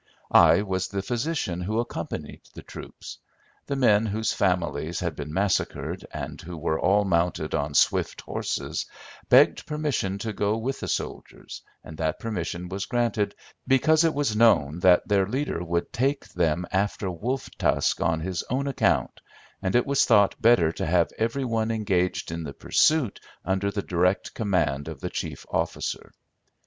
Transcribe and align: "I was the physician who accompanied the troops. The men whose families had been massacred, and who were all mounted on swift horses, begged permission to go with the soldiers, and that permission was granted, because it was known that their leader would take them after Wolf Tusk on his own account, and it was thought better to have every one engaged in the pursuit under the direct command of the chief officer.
"I 0.31 0.63
was 0.63 0.87
the 0.87 1.03
physician 1.03 1.61
who 1.61 1.79
accompanied 1.79 2.41
the 2.55 2.63
troops. 2.63 3.19
The 3.67 3.75
men 3.75 4.07
whose 4.07 4.33
families 4.33 4.99
had 4.99 5.15
been 5.15 5.31
massacred, 5.31 6.07
and 6.11 6.41
who 6.41 6.57
were 6.57 6.79
all 6.79 7.05
mounted 7.05 7.53
on 7.53 7.75
swift 7.75 8.21
horses, 8.21 8.87
begged 9.29 9.67
permission 9.67 10.17
to 10.17 10.33
go 10.33 10.57
with 10.57 10.79
the 10.79 10.87
soldiers, 10.87 11.61
and 11.83 11.99
that 11.99 12.17
permission 12.19 12.67
was 12.67 12.87
granted, 12.87 13.35
because 13.67 14.03
it 14.03 14.15
was 14.15 14.35
known 14.35 14.79
that 14.79 15.07
their 15.07 15.27
leader 15.27 15.63
would 15.63 15.93
take 15.93 16.27
them 16.29 16.65
after 16.71 17.11
Wolf 17.11 17.51
Tusk 17.59 18.01
on 18.01 18.21
his 18.21 18.41
own 18.49 18.65
account, 18.65 19.21
and 19.61 19.75
it 19.75 19.85
was 19.85 20.03
thought 20.05 20.41
better 20.41 20.71
to 20.71 20.85
have 20.87 21.11
every 21.19 21.45
one 21.45 21.69
engaged 21.69 22.31
in 22.31 22.43
the 22.43 22.53
pursuit 22.53 23.19
under 23.45 23.69
the 23.69 23.83
direct 23.83 24.33
command 24.33 24.87
of 24.87 24.99
the 24.99 25.11
chief 25.11 25.45
officer. 25.51 26.11